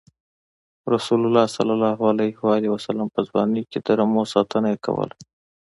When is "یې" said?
4.73-4.77